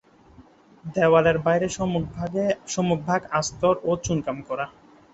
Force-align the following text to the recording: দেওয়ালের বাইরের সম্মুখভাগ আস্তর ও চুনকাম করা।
দেওয়ালের 0.85 1.37
বাইরের 1.45 1.71
সম্মুখভাগ 2.67 3.21
আস্তর 3.39 3.75
ও 3.83 3.91
চুনকাম 4.05 4.37
করা। 4.47 4.65